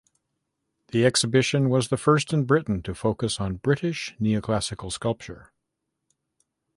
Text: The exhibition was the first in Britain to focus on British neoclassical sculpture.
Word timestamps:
The 0.87 1.05
exhibition 1.05 1.69
was 1.69 1.89
the 1.89 1.95
first 1.95 2.33
in 2.33 2.45
Britain 2.45 2.81
to 2.81 2.95
focus 2.95 3.39
on 3.39 3.57
British 3.57 4.15
neoclassical 4.19 4.91
sculpture. 4.91 5.51